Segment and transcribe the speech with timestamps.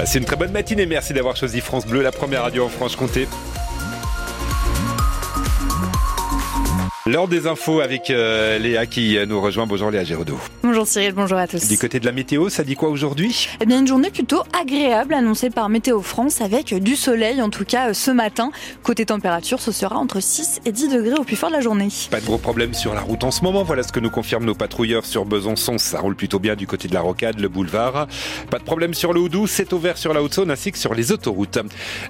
[0.00, 0.86] Passez une très bonne matinée.
[0.86, 3.28] Merci d'avoir choisi France Bleu, la première radio en Franche-Comté.
[7.10, 9.66] L'heure des infos avec euh, Léa qui nous rejoint.
[9.66, 10.38] Bonjour Léa Géraudot.
[10.62, 11.66] Bonjour Cyril, bonjour à tous.
[11.66, 13.48] Du côté de la météo, ça dit quoi aujourd'hui?
[13.60, 17.64] Eh bien une journée plutôt agréable annoncée par Météo France avec du soleil en tout
[17.64, 18.52] cas euh, ce matin.
[18.84, 21.88] Côté température, ce sera entre 6 et 10 degrés au plus fort de la journée.
[22.12, 23.64] Pas de gros problème sur la route en ce moment.
[23.64, 25.78] Voilà ce que nous confirment nos patrouilleurs sur Besançon.
[25.78, 28.06] Ça roule plutôt bien du côté de la Rocade, le boulevard.
[28.50, 31.10] Pas de problème sur le Houdou, c'est ouvert sur la Haute-Saône ainsi que sur les
[31.10, 31.58] autoroutes.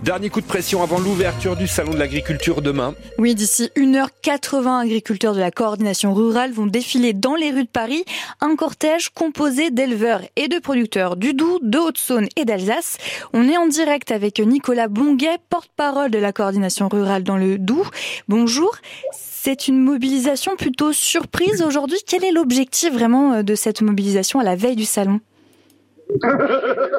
[0.02, 2.92] Dernier coup de pression avant l'ouverture du salon de l'agriculture demain.
[3.16, 8.04] Oui, d'ici 1h80 agriculteurs de la coordination rurale vont défiler dans les rues de Paris
[8.40, 12.98] un cortège composé d'éleveurs et de producteurs du Doubs, de Haute-Saône et d'Alsace.
[13.32, 17.88] On est en direct avec Nicolas Bonguet, porte-parole de la coordination rurale dans le Doubs.
[18.26, 18.74] Bonjour.
[19.12, 21.98] C'est une mobilisation plutôt surprise aujourd'hui.
[22.04, 25.20] Quel est l'objectif vraiment de cette mobilisation à la veille du salon?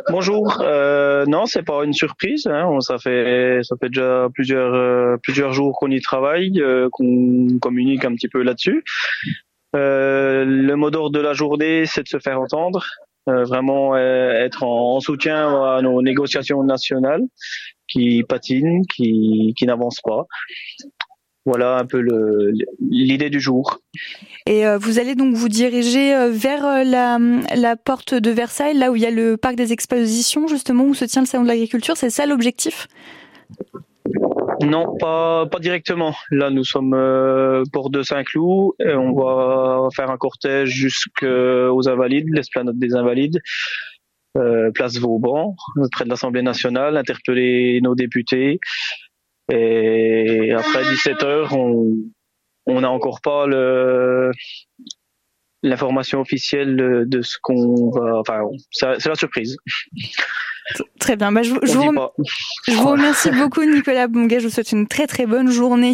[0.09, 0.61] Bonjour.
[0.61, 2.47] Euh, non, c'est pas une surprise.
[2.47, 2.79] Hein.
[2.81, 8.13] Ça fait ça fait déjà plusieurs euh, jours qu'on y travaille, euh, qu'on communique un
[8.15, 8.83] petit peu là-dessus.
[9.75, 12.85] Euh, le mot d'ordre de la journée, c'est de se faire entendre,
[13.25, 17.23] vraiment être en, en, soutien à nos négociations nationales
[17.87, 20.25] qui patinent, qui n'avancent pas.
[21.45, 22.05] Voilà un peu
[22.79, 23.79] l'idée du jour.
[24.51, 28.91] Et euh, vous allez donc vous diriger euh, vers euh, la, porte de Versailles, là
[28.91, 31.47] où il y a le parc des expositions, justement, où se tient le salon de
[31.47, 31.95] l'agriculture.
[31.95, 32.89] C'est ça l'objectif?
[34.61, 36.13] Non, pas, directement.
[36.31, 38.73] Là, nous sommes euh, de Saint-Cloud.
[38.81, 43.39] Et on va faire un cortège jusqu'aux Invalides, l'esplanade des Invalides,
[44.73, 45.55] place Vauban,
[45.93, 48.59] près de l'Assemblée nationale, interpeller nos députés,
[49.49, 51.95] et après 17 heures, on
[52.71, 53.45] on n'a encore pas
[55.63, 56.75] l'information officielle
[57.07, 58.19] de ce qu'on va.
[58.19, 58.41] Enfin,
[58.71, 59.57] c'est la surprise.
[60.99, 61.31] Très bien.
[61.31, 61.91] Bah, je, je, vous
[62.67, 64.39] je, vous remercie beaucoup, Nicolas Bonguet.
[64.39, 65.93] Je vous souhaite une très très bonne journée.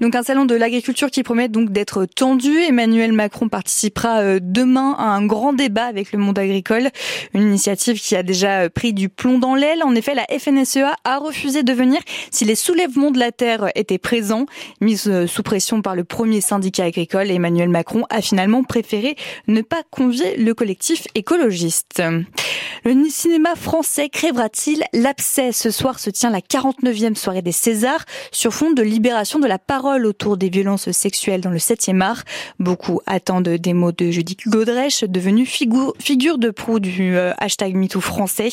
[0.00, 2.58] Donc un salon de l'agriculture qui promet donc d'être tendu.
[2.58, 6.88] Emmanuel Macron participera euh, demain à un grand débat avec le monde agricole.
[7.34, 9.82] Une initiative qui a déjà euh, pris du plomb dans l'aile.
[9.82, 13.98] En effet, la FNSEA a refusé de venir si les soulèvements de la terre étaient
[13.98, 14.46] présents.
[14.80, 19.60] Mise euh, sous pression par le premier syndicat agricole, Emmanuel Macron a finalement préféré ne
[19.60, 22.02] pas convier le collectif écologiste.
[22.84, 28.52] Le cinéma français crèvera-t-il l'abcès Ce soir se tient la 49e soirée des Césars sur
[28.52, 32.24] fond de libération de la parole autour des violences sexuelles dans le 7e art.
[32.58, 37.74] Beaucoup attendent des mots de Judith Godrèche, devenue figure, figure de proue du euh, hashtag
[37.74, 38.50] MeToo français.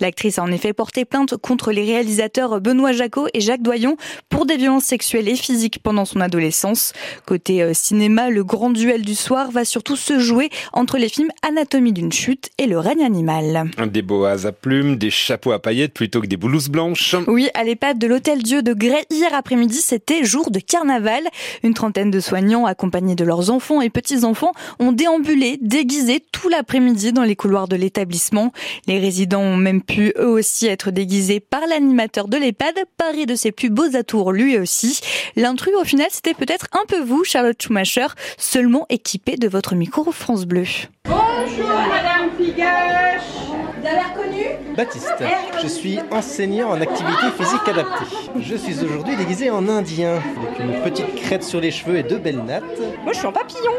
[0.00, 3.96] L'actrice a en effet porté plainte contre les réalisateurs Benoît Jacot et Jacques Doyon
[4.28, 6.92] pour des violences sexuelles et physiques pendant son adolescence.
[7.26, 11.30] Côté euh, cinéma, le grand duel du soir va surtout se jouer entre les films
[11.46, 13.70] Anatomie d'une chute et Le règne animal.
[13.86, 17.16] Des boas à plumes, des chapeaux à paillettes plutôt que des blouses blanches.
[17.26, 21.22] Oui, à l'EHPAD de l'Hôtel Dieu de Grès, hier après-midi, c'était jour de carnaval.
[21.62, 27.12] Une trentaine de soignants, accompagnés de leurs enfants et petits-enfants, ont déambulé, déguisés tout l'après-midi
[27.12, 28.52] dans les couloirs de l'établissement.
[28.86, 33.34] Les résidents ont même pu eux aussi être déguisés par l'animateur de l'EHPAD, paré de
[33.34, 35.00] ses plus beaux atours lui aussi.
[35.36, 38.06] L'intrus, au final, c'était peut-être un peu vous, Charlotte Schumacher,
[38.36, 40.64] seulement équipée de votre micro France Bleu.
[41.08, 43.48] Bonjour, Madame Figache
[43.80, 44.44] vous avez reconnu
[44.76, 45.14] Baptiste,
[45.62, 48.04] je suis enseignant en activité physique adaptée.
[48.40, 52.18] Je suis aujourd'hui déguisé en indien, avec une petite crête sur les cheveux et deux
[52.18, 52.64] belles nattes.
[53.04, 53.72] Moi je suis en papillon.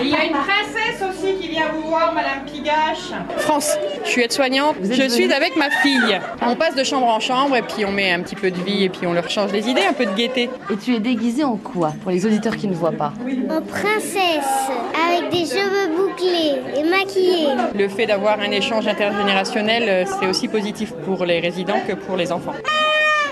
[0.00, 3.12] il y a une princesse aussi qui vient vous voir, Madame Pigache.
[3.38, 4.76] France, je suis aide-soignante.
[4.82, 6.20] Je suis avec ma fille.
[6.40, 8.84] On passe de chambre en chambre et puis on met un petit peu de vie
[8.84, 10.48] et puis on leur change les idées, un peu de gaieté.
[10.70, 13.12] Et tu es déguisée en quoi pour les auditeurs qui ne voient pas?
[13.50, 14.70] En princesse,
[15.08, 17.48] avec des cheveux bouclés et maquillés.
[17.74, 22.16] Le fait d'avoir un échange intergénérationnel, euh, c'est aussi positif pour les résidents que pour
[22.16, 22.54] les enfants.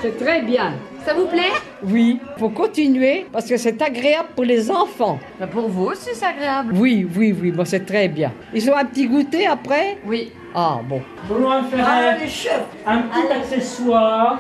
[0.03, 0.73] C'est très bien.
[1.05, 1.53] Ça vous plaît?
[1.83, 5.19] Oui, faut continuer parce que c'est agréable pour les enfants.
[5.39, 6.73] Mais pour vous aussi, c'est agréable.
[6.75, 8.33] Oui, oui, oui, bon, c'est très bien.
[8.55, 9.99] Ils ont un petit goûter après?
[10.07, 10.33] Oui.
[10.55, 11.01] Ah, bon.
[11.29, 12.19] Bonjour, un ferret.
[12.87, 14.39] Un petit accessoire.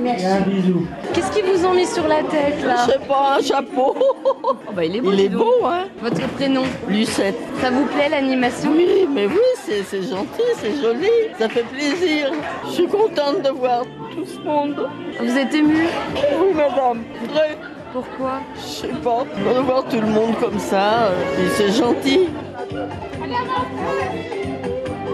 [0.00, 0.24] Merci.
[0.24, 0.86] Et un bisou.
[1.12, 2.86] Qu'est-ce qu'ils vous ont mis sur la tête là?
[2.86, 3.94] Je sais pas, un chapeau.
[4.24, 5.12] Oh, bah, il est beau.
[5.12, 6.62] Il est beau, hein Votre prénom?
[6.88, 7.38] Lucette.
[7.60, 8.72] Ça vous plaît l'animation?
[8.76, 11.08] Oui, mais oui, c'est gentil, c'est joli,
[11.38, 12.30] ça fait plaisir.
[12.66, 14.88] Je suis contente de voir tout ce monde.
[15.20, 15.88] Vous êtes émue?
[16.14, 17.02] Oui, madame.
[17.32, 17.56] Très.
[17.92, 18.40] Pourquoi?
[18.56, 22.28] Je sais pas, de voir tout le monde comme ça, euh, c'est gentil.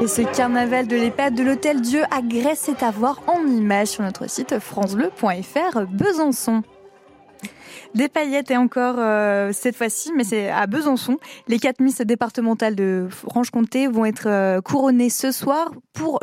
[0.05, 3.89] Et ce carnaval de l'EHPAD de l'Hôtel Dieu à Grèce est à voir en image
[3.89, 6.63] sur notre site francebleu.fr Besançon.
[7.95, 11.17] Des paillettes et encore euh, cette fois-ci, mais c'est à Besançon.
[11.47, 16.19] Les quatre Miss départementales de Franche-Comté vont être euh, couronnées ce soir pour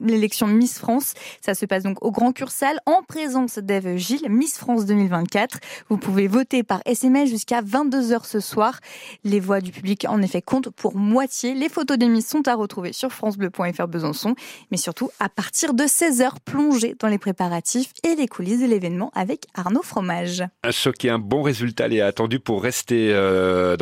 [0.00, 1.14] l'élection Miss France.
[1.40, 5.60] Ça se passe donc au Grand Cursal en présence d'Ève Gilles, Miss France 2024.
[5.90, 8.80] Vous pouvez voter par SMS jusqu'à 22h ce soir.
[9.22, 11.54] Les voix du public en effet comptent pour moitié.
[11.54, 14.34] Les photos des Miss sont à retrouver sur francebleu.fr Besançon,
[14.72, 19.12] mais surtout à partir de 16h plongez dans les préparatifs et les coulisses de l'événement
[19.14, 20.42] avec Arnaud Fromage
[20.80, 21.10] choqué.
[21.10, 23.78] Un bon résultat est attendu pour rester euh, dans